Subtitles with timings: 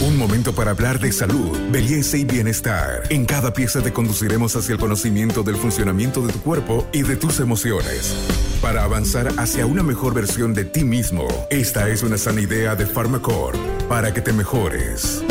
[0.00, 3.02] Un momento para hablar de salud, belleza y bienestar.
[3.10, 7.16] En cada pieza te conduciremos hacia el conocimiento del funcionamiento de tu cuerpo y de
[7.16, 8.14] tus emociones.
[8.62, 12.86] Para avanzar hacia una mejor versión de ti mismo, esta es una sana idea de
[12.86, 13.58] Pharmacore
[13.88, 15.24] para que te mejores.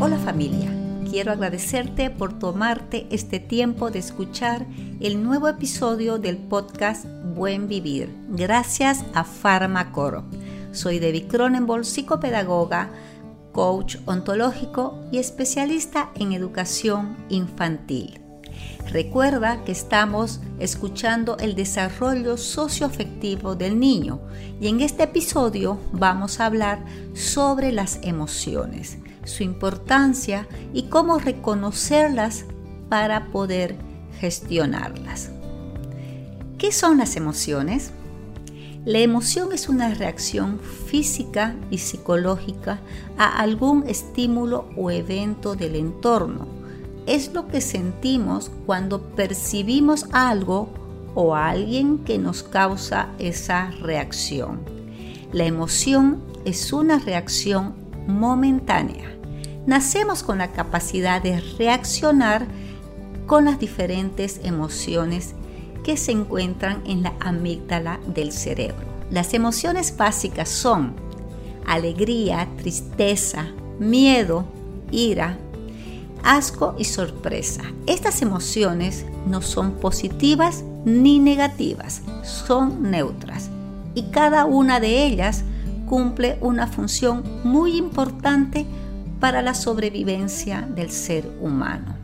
[0.00, 0.72] Hola familia,
[1.10, 4.66] quiero agradecerte por tomarte este tiempo de escuchar
[5.00, 7.04] el nuevo episodio del podcast
[7.34, 10.22] Buen Vivir, gracias a Pharmacore
[10.72, 12.90] soy Debbie Cronenbol, psicopedagoga,
[13.52, 18.18] coach ontológico y especialista en educación infantil.
[18.90, 24.20] Recuerda que estamos escuchando el desarrollo socioafectivo del niño
[24.60, 32.44] y en este episodio vamos a hablar sobre las emociones, su importancia y cómo reconocerlas
[32.88, 33.76] para poder
[34.20, 35.30] gestionarlas.
[36.58, 37.92] ¿Qué son las emociones?
[38.84, 42.80] La emoción es una reacción física y psicológica
[43.16, 46.48] a algún estímulo o evento del entorno.
[47.06, 50.68] Es lo que sentimos cuando percibimos algo
[51.14, 54.62] o alguien que nos causa esa reacción.
[55.32, 57.74] La emoción es una reacción
[58.08, 59.16] momentánea.
[59.64, 62.48] Nacemos con la capacidad de reaccionar
[63.26, 65.36] con las diferentes emociones
[65.84, 68.86] que se encuentran en la amígdala del cerebro.
[69.10, 70.94] Las emociones básicas son
[71.66, 73.46] alegría, tristeza,
[73.78, 74.44] miedo,
[74.90, 75.38] ira,
[76.22, 77.62] asco y sorpresa.
[77.86, 83.50] Estas emociones no son positivas ni negativas, son neutras
[83.94, 85.44] y cada una de ellas
[85.86, 88.66] cumple una función muy importante
[89.20, 91.94] para la sobrevivencia del ser humano.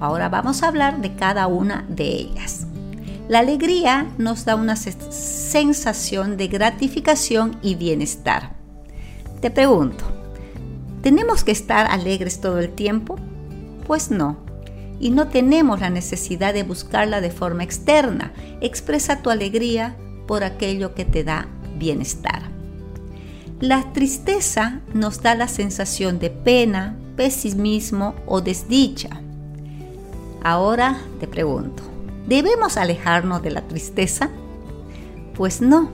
[0.00, 2.66] Ahora vamos a hablar de cada una de ellas.
[3.30, 8.56] La alegría nos da una sensación de gratificación y bienestar.
[9.40, 10.04] Te pregunto,
[11.00, 13.14] ¿tenemos que estar alegres todo el tiempo?
[13.86, 14.38] Pues no.
[14.98, 18.32] Y no tenemos la necesidad de buscarla de forma externa.
[18.60, 19.96] Expresa tu alegría
[20.26, 21.46] por aquello que te da
[21.78, 22.42] bienestar.
[23.60, 29.20] La tristeza nos da la sensación de pena, pesimismo o desdicha.
[30.42, 31.89] Ahora te pregunto,
[32.26, 34.30] ¿Debemos alejarnos de la tristeza?
[35.34, 35.90] Pues no.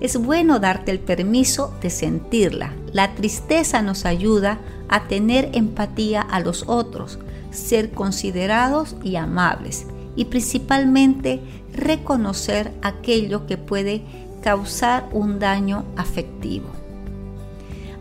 [0.00, 2.72] Es bueno darte el permiso de sentirla.
[2.92, 7.18] La tristeza nos ayuda a tener empatía a los otros,
[7.50, 11.40] ser considerados y amables y principalmente
[11.72, 14.02] reconocer aquello que puede
[14.42, 16.68] causar un daño afectivo.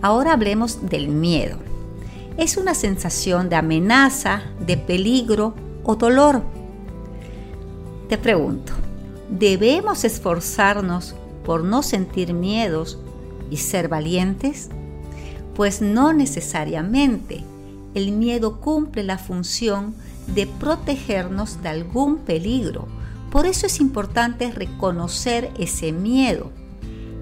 [0.02, 1.58] Ahora hablemos del miedo.
[2.38, 6.44] Es una sensación de amenaza, de peligro o dolor
[8.06, 8.74] te pregunto,
[9.30, 13.00] ¿debemos esforzarnos por no sentir miedos
[13.50, 14.70] y ser valientes?
[15.56, 17.44] Pues no necesariamente.
[17.94, 19.96] El miedo cumple la función
[20.28, 22.88] de protegernos de algún peligro.
[23.32, 26.52] Por eso es importante reconocer ese miedo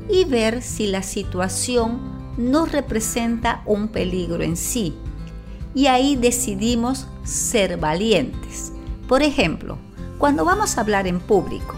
[0.09, 2.00] y ver si la situación
[2.38, 4.95] no representa un peligro en sí.
[5.75, 8.71] Y ahí decidimos ser valientes.
[9.07, 9.77] Por ejemplo,
[10.23, 11.75] cuando vamos a hablar en público.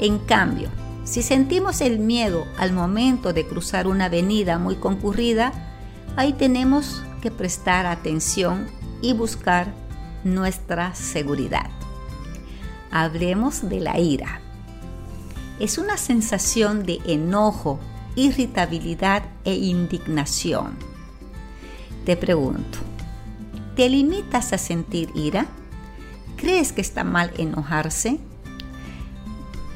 [0.00, 0.68] En cambio,
[1.04, 5.52] si sentimos el miedo al momento de cruzar una avenida muy concurrida,
[6.16, 8.66] ahí tenemos que prestar atención
[9.00, 9.72] y buscar
[10.24, 11.70] nuestra seguridad.
[12.90, 14.40] Hablemos de la ira.
[15.60, 17.78] Es una sensación de enojo,
[18.16, 20.76] irritabilidad e indignación.
[22.04, 22.78] Te pregunto,
[23.76, 25.46] ¿te limitas a sentir ira?
[26.42, 28.18] ¿Crees que está mal enojarse?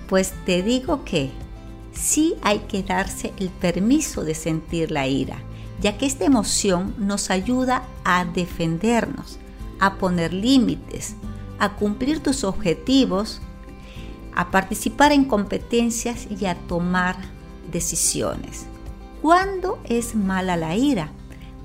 [0.09, 1.31] Pues te digo que
[1.93, 5.38] sí hay que darse el permiso de sentir la ira,
[5.81, 9.38] ya que esta emoción nos ayuda a defendernos,
[9.78, 11.15] a poner límites,
[11.60, 13.41] a cumplir tus objetivos,
[14.34, 17.15] a participar en competencias y a tomar
[17.71, 18.66] decisiones.
[19.22, 21.12] ¿Cuándo es mala la ira?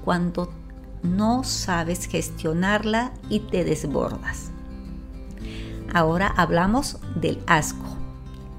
[0.06, 0.54] Cuando
[1.02, 4.52] no sabes gestionarla y te desbordas.
[5.94, 7.98] Ahora hablamos del asco.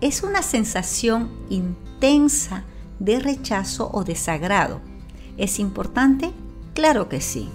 [0.00, 2.64] Es una sensación intensa
[2.98, 4.80] de rechazo o desagrado.
[5.36, 6.30] ¿Es importante?
[6.74, 7.48] Claro que sí.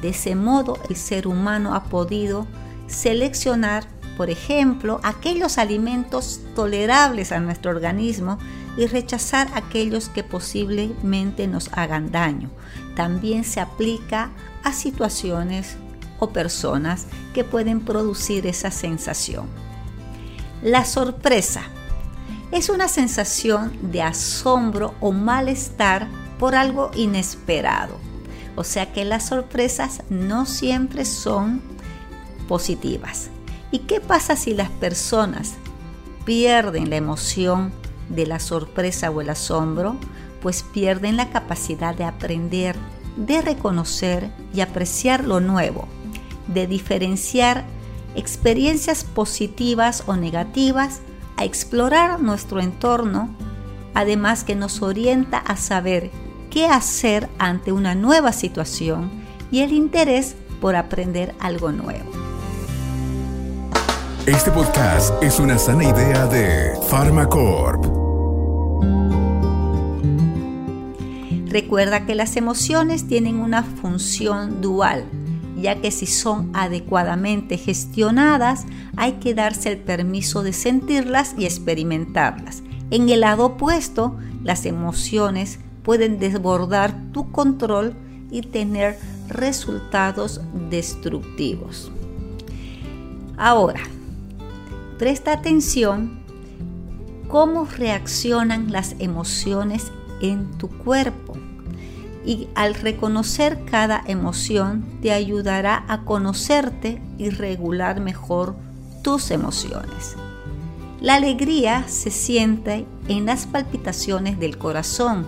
[0.00, 2.46] De ese modo el ser humano ha podido
[2.86, 3.86] seleccionar,
[4.16, 8.38] por ejemplo, aquellos alimentos tolerables a nuestro organismo
[8.76, 12.50] y rechazar aquellos que posiblemente nos hagan daño.
[12.94, 14.30] También se aplica
[14.62, 15.76] a situaciones
[16.18, 19.46] o personas que pueden producir esa sensación.
[20.62, 21.62] La sorpresa
[22.52, 26.08] es una sensación de asombro o malestar
[26.38, 27.96] por algo inesperado.
[28.56, 31.60] O sea que las sorpresas no siempre son
[32.48, 33.28] positivas.
[33.70, 35.54] ¿Y qué pasa si las personas
[36.24, 37.72] pierden la emoción
[38.08, 39.96] de la sorpresa o el asombro?
[40.40, 42.76] Pues pierden la capacidad de aprender,
[43.16, 45.88] de reconocer y apreciar lo nuevo,
[46.48, 47.64] de diferenciar
[48.14, 51.00] experiencias positivas o negativas,
[51.36, 53.28] a explorar nuestro entorno,
[53.94, 56.10] además que nos orienta a saber
[56.50, 59.10] qué hacer ante una nueva situación
[59.50, 62.10] y el interés por aprender algo nuevo.
[64.26, 67.84] Este podcast es una sana idea de Pharmacorp.
[71.48, 75.04] Recuerda que las emociones tienen una función dual
[75.56, 78.66] ya que si son adecuadamente gestionadas
[78.96, 82.62] hay que darse el permiso de sentirlas y experimentarlas.
[82.90, 87.94] En el lado opuesto, las emociones pueden desbordar tu control
[88.30, 88.98] y tener
[89.28, 91.90] resultados destructivos.
[93.36, 93.80] Ahora,
[94.98, 96.20] presta atención
[97.28, 101.25] cómo reaccionan las emociones en tu cuerpo
[102.26, 108.56] y al reconocer cada emoción te ayudará a conocerte y regular mejor
[109.02, 110.16] tus emociones.
[111.00, 115.26] La alegría se siente en las palpitaciones del corazón,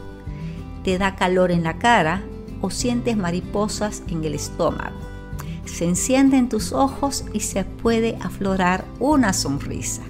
[0.83, 2.23] te da calor en la cara
[2.61, 4.97] o sientes mariposas en el estómago.
[5.67, 10.03] Se encienden tus ojos y se puede aflorar una sonrisa.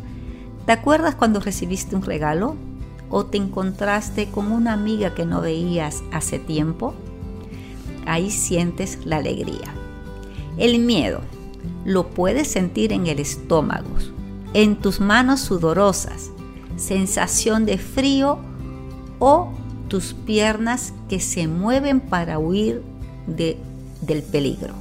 [0.64, 2.56] ¿Te acuerdas cuando recibiste un regalo?
[3.10, 6.94] O te encontraste con una amiga que no veías hace tiempo,
[8.06, 9.74] ahí sientes la alegría.
[10.56, 11.20] El miedo
[11.84, 13.88] lo puedes sentir en el estómago,
[14.54, 16.30] en tus manos sudorosas,
[16.76, 18.38] sensación de frío
[19.18, 19.52] o
[19.88, 22.82] tus piernas que se mueven para huir
[23.26, 23.56] de,
[24.02, 24.74] del peligro.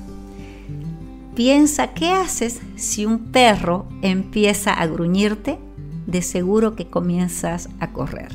[1.36, 5.60] Piensa qué haces si un perro empieza a gruñirte
[6.08, 8.32] de seguro que comienzas a correr.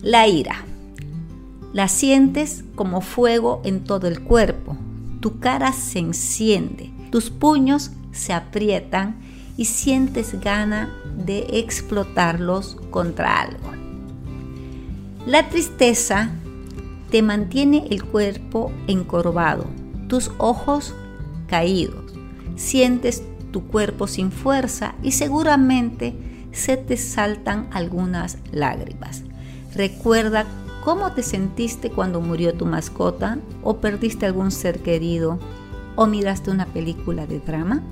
[0.00, 0.64] La ira.
[1.72, 4.76] La sientes como fuego en todo el cuerpo.
[5.20, 9.16] Tu cara se enciende, tus puños se aprietan
[9.56, 10.92] y sientes gana
[11.24, 13.70] de explotarlos contra algo.
[15.26, 16.30] La tristeza
[17.10, 19.66] te mantiene el cuerpo encorvado,
[20.08, 20.94] tus ojos
[21.46, 22.12] caídos,
[22.56, 26.16] sientes tu cuerpo sin fuerza y seguramente
[26.52, 29.22] se te saltan algunas lágrimas.
[29.74, 30.44] Recuerda
[30.84, 35.38] cómo te sentiste cuando murió tu mascota o perdiste algún ser querido
[35.96, 37.82] o miraste una película de drama.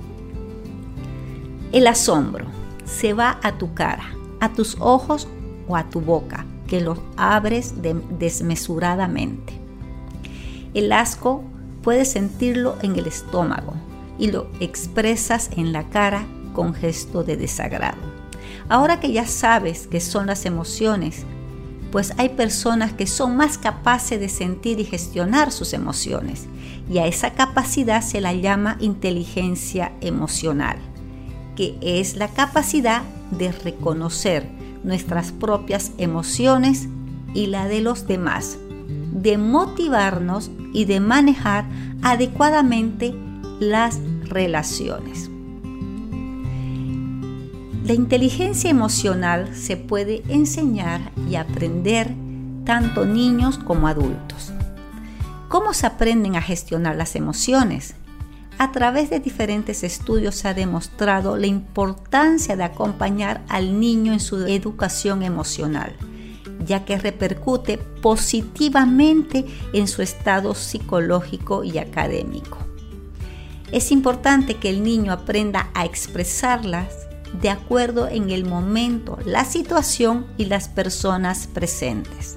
[1.71, 2.45] El asombro
[2.83, 4.05] se va a tu cara,
[4.39, 5.27] a tus ojos
[5.67, 7.75] o a tu boca, que los abres
[8.19, 9.53] desmesuradamente.
[10.73, 11.43] El asco
[11.81, 13.73] puedes sentirlo en el estómago,
[14.21, 17.97] y lo expresas en la cara con gesto de desagrado.
[18.69, 21.25] Ahora que ya sabes qué son las emociones,
[21.91, 26.45] pues hay personas que son más capaces de sentir y gestionar sus emociones,
[26.87, 30.77] y a esa capacidad se la llama inteligencia emocional,
[31.55, 33.01] que es la capacidad
[33.31, 34.47] de reconocer
[34.83, 36.87] nuestras propias emociones
[37.33, 41.65] y la de los demás, de motivarnos y de manejar
[42.03, 43.15] adecuadamente
[43.59, 43.99] las
[44.31, 45.29] relaciones.
[47.85, 52.13] La inteligencia emocional se puede enseñar y aprender
[52.63, 54.51] tanto niños como adultos.
[55.49, 57.95] ¿Cómo se aprenden a gestionar las emociones?
[58.57, 64.19] A través de diferentes estudios se ha demostrado la importancia de acompañar al niño en
[64.19, 65.95] su educación emocional,
[66.65, 72.70] ya que repercute positivamente en su estado psicológico y académico.
[73.71, 77.07] Es importante que el niño aprenda a expresarlas
[77.41, 82.35] de acuerdo en el momento, la situación y las personas presentes.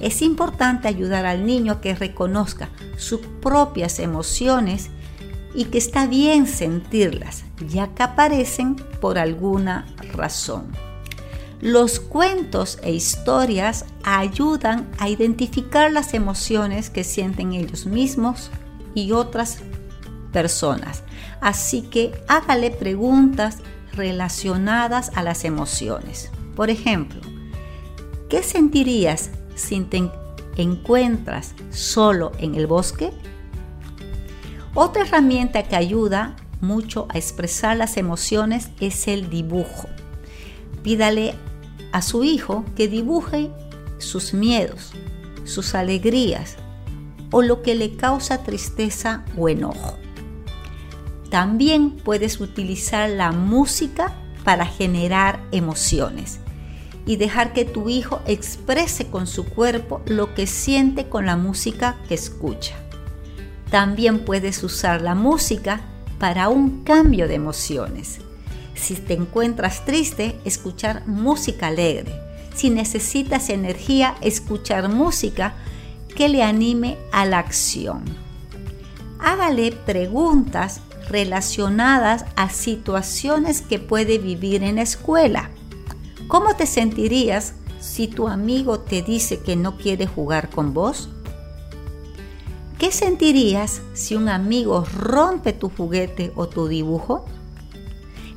[0.00, 4.90] Es importante ayudar al niño a que reconozca sus propias emociones
[5.54, 10.66] y que está bien sentirlas, ya que aparecen por alguna razón.
[11.60, 18.50] Los cuentos e historias ayudan a identificar las emociones que sienten ellos mismos
[18.94, 19.60] y otras
[20.34, 21.04] personas.
[21.40, 23.58] Así que hágale preguntas
[23.94, 26.30] relacionadas a las emociones.
[26.54, 27.20] Por ejemplo,
[28.28, 30.10] ¿qué sentirías si te
[30.56, 33.12] encuentras solo en el bosque?
[34.74, 39.88] Otra herramienta que ayuda mucho a expresar las emociones es el dibujo.
[40.82, 41.34] Pídale
[41.92, 43.50] a su hijo que dibuje
[43.98, 44.92] sus miedos,
[45.44, 46.56] sus alegrías
[47.30, 50.03] o lo que le causa tristeza o enojo.
[51.34, 54.12] También puedes utilizar la música
[54.44, 56.38] para generar emociones
[57.06, 61.96] y dejar que tu hijo exprese con su cuerpo lo que siente con la música
[62.06, 62.76] que escucha.
[63.68, 65.80] También puedes usar la música
[66.20, 68.20] para un cambio de emociones.
[68.76, 72.14] Si te encuentras triste, escuchar música alegre.
[72.54, 75.56] Si necesitas energía, escuchar música
[76.14, 78.04] que le anime a la acción.
[79.18, 85.50] Hágale preguntas relacionadas a situaciones que puede vivir en la escuela.
[86.28, 91.08] ¿Cómo te sentirías si tu amigo te dice que no quiere jugar con vos?
[92.78, 97.24] ¿Qué sentirías si un amigo rompe tu juguete o tu dibujo?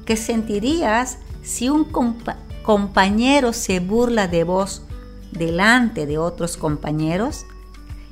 [0.05, 1.87] ¿Qué sentirías si un
[2.63, 4.83] compañero se burla de vos
[5.31, 7.45] delante de otros compañeros?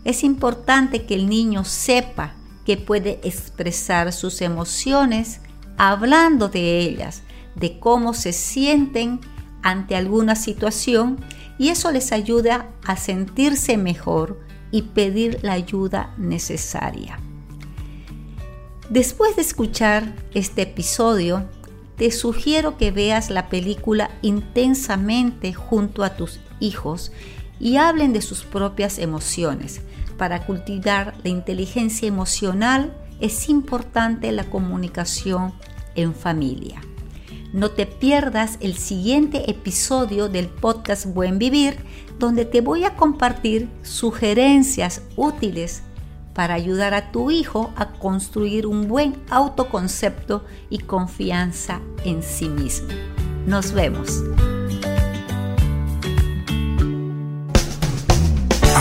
[0.04, 2.34] Es importante que el niño sepa
[2.66, 5.42] que puede expresar sus emociones
[5.78, 7.22] hablando de ellas,
[7.56, 9.20] de cómo se sienten
[9.62, 11.24] ante alguna situación
[11.58, 14.40] y eso les ayuda a sentirse mejor
[14.72, 17.20] y pedir la ayuda necesaria.
[18.90, 21.48] Después de escuchar este episodio,
[21.98, 27.12] te sugiero que veas la película intensamente junto a tus hijos
[27.60, 29.82] y hablen de sus propias emociones.
[30.18, 35.54] Para cultivar la inteligencia emocional es importante la comunicación
[35.96, 36.82] en familia.
[37.54, 41.78] No te pierdas el siguiente episodio del podcast Buen Vivir,
[42.20, 45.84] donde te voy a compartir sugerencias útiles
[46.34, 52.90] para ayudar a tu hijo a construir un buen autoconcepto y confianza en sí mismo.
[53.48, 54.22] Nos vemos.